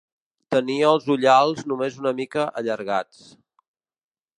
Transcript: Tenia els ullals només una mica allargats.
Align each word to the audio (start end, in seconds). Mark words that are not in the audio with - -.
Tenia 0.55 0.87
els 0.93 1.05
ullals 1.17 1.61
només 1.73 2.01
una 2.03 2.17
mica 2.23 2.49
allargats. 2.63 3.23